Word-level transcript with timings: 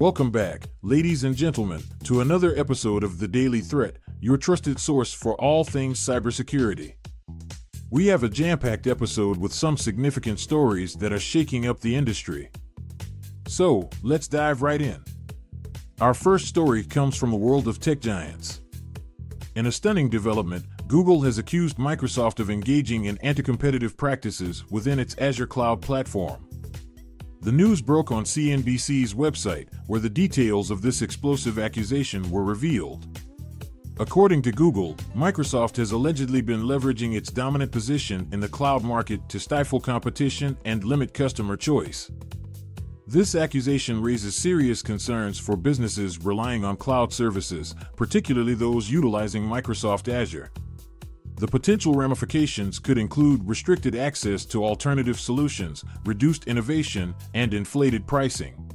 Welcome 0.00 0.30
back, 0.30 0.68
ladies 0.80 1.24
and 1.24 1.34
gentlemen, 1.34 1.82
to 2.04 2.20
another 2.20 2.56
episode 2.56 3.02
of 3.02 3.18
The 3.18 3.26
Daily 3.26 3.60
Threat, 3.60 3.96
your 4.20 4.36
trusted 4.36 4.78
source 4.78 5.12
for 5.12 5.34
all 5.40 5.64
things 5.64 5.98
cybersecurity. 5.98 6.94
We 7.90 8.06
have 8.06 8.22
a 8.22 8.28
jam 8.28 8.60
packed 8.60 8.86
episode 8.86 9.38
with 9.38 9.52
some 9.52 9.76
significant 9.76 10.38
stories 10.38 10.94
that 10.94 11.12
are 11.12 11.18
shaking 11.18 11.66
up 11.66 11.80
the 11.80 11.96
industry. 11.96 12.48
So, 13.48 13.90
let's 14.04 14.28
dive 14.28 14.62
right 14.62 14.80
in. 14.80 15.02
Our 16.00 16.14
first 16.14 16.46
story 16.46 16.84
comes 16.84 17.16
from 17.16 17.32
the 17.32 17.36
world 17.36 17.66
of 17.66 17.80
tech 17.80 17.98
giants. 17.98 18.60
In 19.56 19.66
a 19.66 19.72
stunning 19.72 20.08
development, 20.08 20.64
Google 20.86 21.22
has 21.22 21.38
accused 21.38 21.76
Microsoft 21.76 22.38
of 22.38 22.50
engaging 22.50 23.06
in 23.06 23.18
anti 23.18 23.42
competitive 23.42 23.96
practices 23.96 24.64
within 24.70 25.00
its 25.00 25.16
Azure 25.18 25.48
cloud 25.48 25.82
platform. 25.82 26.47
The 27.48 27.52
news 27.52 27.80
broke 27.80 28.12
on 28.12 28.24
CNBC's 28.24 29.14
website, 29.14 29.68
where 29.86 30.00
the 30.00 30.10
details 30.10 30.70
of 30.70 30.82
this 30.82 31.00
explosive 31.00 31.58
accusation 31.58 32.30
were 32.30 32.44
revealed. 32.44 33.06
According 33.98 34.42
to 34.42 34.52
Google, 34.52 34.96
Microsoft 35.16 35.78
has 35.78 35.92
allegedly 35.92 36.42
been 36.42 36.64
leveraging 36.64 37.16
its 37.16 37.32
dominant 37.32 37.72
position 37.72 38.28
in 38.32 38.40
the 38.40 38.50
cloud 38.50 38.84
market 38.84 39.26
to 39.30 39.40
stifle 39.40 39.80
competition 39.80 40.58
and 40.66 40.84
limit 40.84 41.14
customer 41.14 41.56
choice. 41.56 42.10
This 43.06 43.34
accusation 43.34 44.02
raises 44.02 44.36
serious 44.36 44.82
concerns 44.82 45.38
for 45.38 45.56
businesses 45.56 46.22
relying 46.22 46.66
on 46.66 46.76
cloud 46.76 47.14
services, 47.14 47.74
particularly 47.96 48.52
those 48.52 48.90
utilizing 48.90 49.42
Microsoft 49.42 50.12
Azure. 50.12 50.50
The 51.38 51.46
potential 51.46 51.94
ramifications 51.94 52.80
could 52.80 52.98
include 52.98 53.48
restricted 53.48 53.94
access 53.94 54.44
to 54.46 54.64
alternative 54.64 55.20
solutions, 55.20 55.84
reduced 56.04 56.48
innovation, 56.48 57.14
and 57.32 57.54
inflated 57.54 58.08
pricing. 58.08 58.68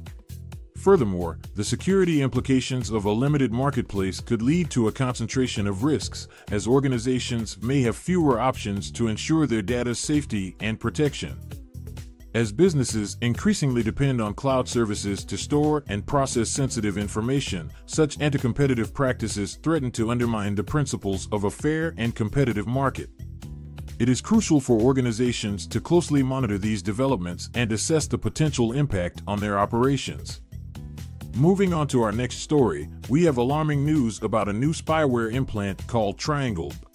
Furthermore, 0.78 1.38
the 1.54 1.64
security 1.64 2.22
implications 2.22 2.88
of 2.88 3.04
a 3.04 3.10
limited 3.10 3.52
marketplace 3.52 4.18
could 4.18 4.40
lead 4.40 4.70
to 4.70 4.88
a 4.88 4.92
concentration 4.92 5.66
of 5.66 5.84
risks, 5.84 6.26
as 6.52 6.66
organizations 6.66 7.60
may 7.62 7.82
have 7.82 7.96
fewer 7.96 8.40
options 8.40 8.90
to 8.92 9.08
ensure 9.08 9.46
their 9.46 9.62
data's 9.62 9.98
safety 9.98 10.56
and 10.60 10.80
protection. 10.80 11.38
As 12.34 12.50
businesses 12.50 13.16
increasingly 13.20 13.84
depend 13.84 14.20
on 14.20 14.34
cloud 14.34 14.68
services 14.68 15.24
to 15.26 15.38
store 15.38 15.84
and 15.86 16.04
process 16.04 16.50
sensitive 16.50 16.98
information, 16.98 17.70
such 17.86 18.20
anti 18.20 18.38
competitive 18.38 18.92
practices 18.92 19.56
threaten 19.62 19.92
to 19.92 20.10
undermine 20.10 20.56
the 20.56 20.64
principles 20.64 21.28
of 21.30 21.44
a 21.44 21.50
fair 21.50 21.94
and 21.96 22.12
competitive 22.16 22.66
market. 22.66 23.08
It 24.00 24.08
is 24.08 24.20
crucial 24.20 24.58
for 24.60 24.80
organizations 24.80 25.68
to 25.68 25.80
closely 25.80 26.24
monitor 26.24 26.58
these 26.58 26.82
developments 26.82 27.50
and 27.54 27.70
assess 27.70 28.08
the 28.08 28.18
potential 28.18 28.72
impact 28.72 29.22
on 29.28 29.38
their 29.38 29.56
operations. 29.56 30.40
Moving 31.36 31.72
on 31.72 31.86
to 31.88 32.02
our 32.02 32.10
next 32.10 32.38
story, 32.38 32.88
we 33.08 33.22
have 33.22 33.36
alarming 33.36 33.84
news 33.84 34.20
about 34.24 34.48
a 34.48 34.52
new 34.52 34.72
spyware 34.72 35.32
implant 35.32 35.86
called 35.86 36.18
TriangleDB. 36.18 36.93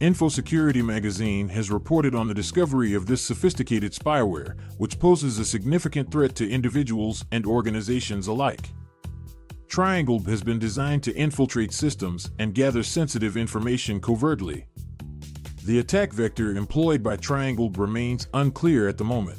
InfoSecurity 0.00 0.82
magazine 0.82 1.46
has 1.50 1.70
reported 1.70 2.14
on 2.14 2.26
the 2.26 2.32
discovery 2.32 2.94
of 2.94 3.04
this 3.04 3.20
sophisticated 3.20 3.92
spyware, 3.92 4.56
which 4.78 4.98
poses 4.98 5.38
a 5.38 5.44
significant 5.44 6.10
threat 6.10 6.34
to 6.36 6.48
individuals 6.48 7.26
and 7.32 7.44
organizations 7.44 8.26
alike. 8.26 8.70
TriangleDB 9.68 10.26
has 10.26 10.42
been 10.42 10.58
designed 10.58 11.02
to 11.02 11.14
infiltrate 11.14 11.74
systems 11.74 12.30
and 12.38 12.54
gather 12.54 12.82
sensitive 12.82 13.36
information 13.36 14.00
covertly. 14.00 14.64
The 15.66 15.80
attack 15.80 16.14
vector 16.14 16.56
employed 16.56 17.02
by 17.02 17.18
TriangleDB 17.18 17.76
remains 17.76 18.26
unclear 18.32 18.88
at 18.88 18.96
the 18.96 19.04
moment. 19.04 19.36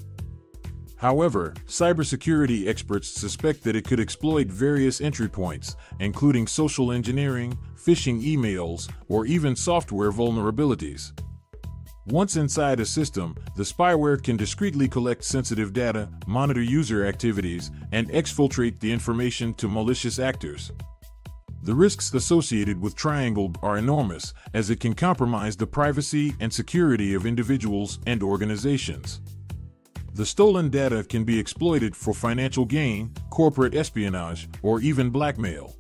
However, 1.02 1.56
cybersecurity 1.66 2.68
experts 2.68 3.10
suspect 3.10 3.64
that 3.64 3.76
it 3.76 3.88
could 3.88 4.00
exploit 4.00 4.46
various 4.46 5.02
entry 5.02 5.28
points, 5.28 5.76
including 6.00 6.46
social 6.46 6.92
engineering, 6.92 7.58
phishing 7.76 8.22
emails, 8.24 8.88
or 9.08 9.26
even 9.26 9.56
software 9.56 10.12
vulnerabilities. 10.12 11.12
Once 12.06 12.36
inside 12.36 12.80
a 12.80 12.86
system, 12.86 13.36
the 13.58 13.64
spyware 13.64 14.22
can 14.22 14.38
discreetly 14.38 14.88
collect 14.88 15.24
sensitive 15.24 15.74
data, 15.74 16.08
monitor 16.28 16.62
user 16.62 17.08
activities, 17.08 17.72
and 17.92 18.08
exfiltrate 18.12 18.80
the 18.80 18.92
information 18.92 19.56
to 19.56 19.68
malicious 19.68 20.20
actors. 20.20 20.72
The 21.64 21.74
risks 21.74 22.14
associated 22.14 22.80
with 22.80 22.96
Triangle 22.96 23.52
are 23.64 23.80
enormous, 23.80 24.36
as 24.54 24.70
it 24.70 24.80
can 24.80 24.94
compromise 24.94 25.58
the 25.58 25.66
privacy 25.66 26.36
and 26.40 26.54
security 26.54 27.16
of 27.16 27.26
individuals 27.26 27.98
and 28.06 28.22
organizations. 28.22 29.20
The 30.14 30.26
stolen 30.26 30.70
data 30.70 31.04
can 31.04 31.24
be 31.24 31.40
exploited 31.40 31.96
for 31.96 32.14
financial 32.14 32.66
gain, 32.66 33.14
corporate 33.30 33.74
espionage, 33.74 34.50
or 34.62 34.82
even 34.82 35.10
blackmail. 35.10 35.74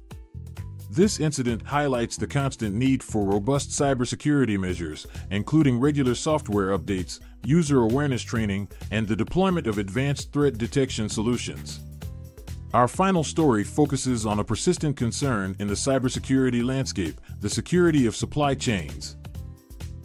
This 0.89 1.19
incident 1.19 1.61
highlights 1.61 2.17
the 2.17 2.27
constant 2.27 2.75
need 2.75 3.03
for 3.03 3.25
robust 3.25 3.69
cybersecurity 3.69 4.59
measures, 4.59 5.05
including 5.31 5.79
regular 5.79 6.15
software 6.15 6.77
updates, 6.77 7.19
user 7.45 7.81
awareness 7.81 8.21
training, 8.21 8.69
and 8.89 9.07
the 9.07 9.15
deployment 9.15 9.67
of 9.67 9.77
advanced 9.77 10.31
threat 10.31 10.57
detection 10.57 11.09
solutions. 11.09 11.81
Our 12.73 12.87
final 12.87 13.23
story 13.23 13.65
focuses 13.65 14.25
on 14.25 14.39
a 14.39 14.43
persistent 14.45 14.95
concern 14.95 15.57
in 15.59 15.67
the 15.67 15.73
cybersecurity 15.73 16.63
landscape 16.63 17.19
the 17.41 17.49
security 17.49 18.05
of 18.05 18.15
supply 18.15 18.55
chains. 18.55 19.17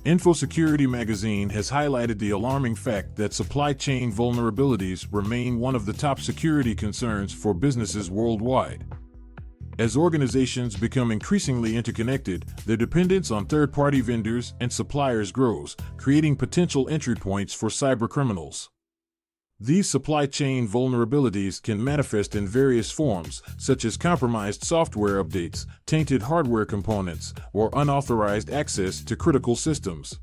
InfoSecurity 0.07 0.89
magazine 0.89 1.49
has 1.49 1.69
highlighted 1.69 2.21
the 2.21 2.31
alarming 2.31 2.77
fact 2.77 3.17
that 3.17 3.33
supply 3.33 3.73
chain 3.73 4.13
vulnerabilities 4.13 5.05
remain 5.11 5.59
one 5.59 5.75
of 5.75 5.85
the 5.85 5.93
top 5.93 6.21
security 6.21 6.77
concerns 6.77 7.35
for 7.35 7.53
businesses 7.53 8.09
worldwide. 8.09 8.85
As 9.81 9.97
organizations 9.97 10.77
become 10.77 11.11
increasingly 11.11 11.77
interconnected, 11.77 12.47
their 12.67 12.77
dependence 12.77 13.33
on 13.33 13.47
third 13.47 13.73
party 13.73 14.01
vendors 14.01 14.55
and 14.61 14.73
suppliers 14.73 15.33
grows, 15.33 15.77
creating 15.97 16.37
potential 16.37 16.89
entry 16.89 17.17
points 17.17 17.53
for 17.53 17.69
cybercriminals. 17.69 18.69
These 19.59 19.89
supply 19.89 20.27
chain 20.27 20.69
vulnerabilities 20.69 21.63
can 21.63 21.83
manifest 21.83 22.35
in 22.35 22.47
various 22.47 22.91
forms, 22.91 23.43
such 23.57 23.87
as 23.87 23.97
compromised 23.97 24.63
software 24.63 25.25
updates, 25.25 25.65
tainted 25.87 26.21
hardware 26.21 26.67
components, 26.67 27.33
or 27.55 27.71
unauthorized 27.73 28.51
access 28.51 29.03
to 29.05 29.17
critical 29.17 29.57
systems. 29.57 30.21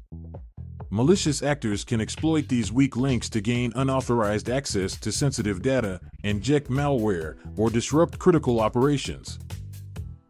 Malicious 0.92 1.42
actors 1.42 1.84
can 1.84 2.00
exploit 2.00 2.48
these 2.48 2.72
weak 2.72 2.96
links 2.96 3.28
to 3.30 3.42
gain 3.42 3.74
unauthorized 3.76 4.52
access 4.52 4.96
to 5.00 5.12
sensitive 5.12 5.64
data, 5.64 6.00
inject 6.24 6.70
malware, 6.70 7.36
or 7.58 7.72
disrupt 7.72 8.20
critical 8.20 8.60
operations. 8.60 9.40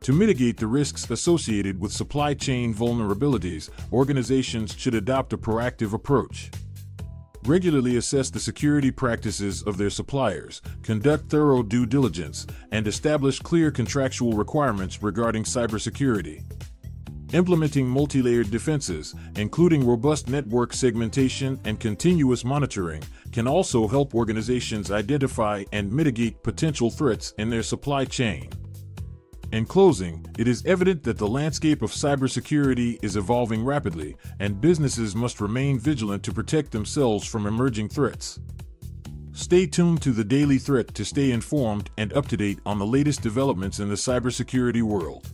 To 0.03 0.14
mitigate 0.14 0.56
the 0.56 0.68
risks 0.68 1.09
associated 1.09 1.78
with 1.78 1.91
supply 1.91 2.35
chain 2.35 2.74
vulnerabilities, 2.74 3.70
organizations 3.91 4.74
should 4.78 4.96
adopt 4.96 5.34
a 5.34 5.38
proactive 5.38 5.91
approach 5.91 6.52
regularly 7.47 7.97
assess 7.97 8.29
the 8.29 8.39
security 8.39 8.91
practices 8.91 9.63
of 9.63 9.77
their 9.77 9.89
suppliers, 9.89 10.61
conduct 10.81 11.29
thorough 11.29 11.63
due 11.63 11.85
diligence, 11.85 12.47
and 12.71 12.87
establish 12.87 13.39
clear 13.39 13.71
contractual 13.71 14.33
requirements 14.33 15.03
regarding 15.03 15.43
cybersecurity. 15.43 16.43
Implementing 17.33 17.87
multi 17.87 18.21
layered 18.21 18.51
defenses, 18.51 19.15
including 19.37 19.85
robust 19.85 20.29
network 20.29 20.71
segmentation 20.71 21.59
and 21.65 21.79
continuous 21.79 22.45
monitoring, 22.45 23.01
can 23.31 23.47
also 23.47 23.87
help 23.87 24.13
organizations 24.13 24.91
identify 24.91 25.63
and 25.71 25.91
mitigate 25.91 26.43
potential 26.43 26.91
threats 26.91 27.33
in 27.39 27.49
their 27.49 27.63
supply 27.63 28.05
chain. 28.05 28.49
In 29.53 29.68
closing, 29.68 30.25
it 30.40 30.47
is 30.47 30.66
evident 30.66 31.03
that 31.03 31.19
the 31.19 31.28
landscape 31.28 31.84
of 31.84 31.91
cybersecurity 31.91 32.97
is 33.03 33.16
evolving 33.16 33.64
rapidly, 33.64 34.18
and 34.40 34.59
businesses 34.59 35.16
must 35.16 35.40
remain 35.40 35.78
vigilant 35.78 36.24
to 36.24 36.34
protect 36.34 36.72
themselves 36.72 37.28
from 37.28 37.46
emerging 37.46 37.90
threats. 37.90 38.40
Stay 39.32 39.67
tuned 39.67 40.02
to 40.02 40.11
the 40.11 40.23
Daily 40.23 40.58
Threat 40.58 40.96
to 40.96 41.05
stay 41.05 41.29
informed 41.29 41.91
and 42.00 42.11
up 42.14 42.28
to 42.29 42.38
date 42.38 42.61
on 42.66 42.79
the 42.79 42.85
latest 42.88 43.22
developments 43.22 43.79
in 43.79 43.90
the 43.90 43.96
cybersecurity 43.96 44.82
world. 44.82 45.29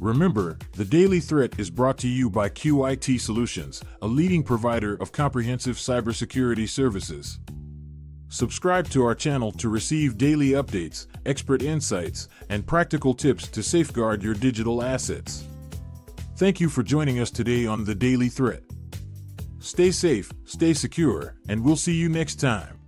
Remember, 0.00 0.58
the 0.72 0.84
Daily 0.84 1.20
Threat 1.20 1.56
is 1.60 1.70
brought 1.70 1.98
to 1.98 2.08
you 2.08 2.30
by 2.30 2.48
QIT 2.48 3.20
Solutions, 3.20 3.80
a 4.02 4.08
leading 4.08 4.42
provider 4.42 4.94
of 4.94 5.12
comprehensive 5.12 5.76
cybersecurity 5.76 6.68
services. 6.68 7.38
Subscribe 8.30 8.88
to 8.90 9.04
our 9.04 9.14
channel 9.14 9.50
to 9.50 9.68
receive 9.68 10.16
daily 10.16 10.50
updates, 10.50 11.08
expert 11.26 11.62
insights, 11.62 12.28
and 12.48 12.64
practical 12.64 13.12
tips 13.12 13.48
to 13.48 13.60
safeguard 13.60 14.22
your 14.22 14.34
digital 14.34 14.84
assets. 14.84 15.44
Thank 16.36 16.60
you 16.60 16.68
for 16.68 16.84
joining 16.84 17.18
us 17.18 17.32
today 17.32 17.66
on 17.66 17.84
The 17.84 17.94
Daily 17.94 18.28
Threat. 18.28 18.62
Stay 19.58 19.90
safe, 19.90 20.30
stay 20.44 20.74
secure, 20.74 21.34
and 21.48 21.64
we'll 21.64 21.74
see 21.74 21.94
you 21.94 22.08
next 22.08 22.36
time. 22.36 22.79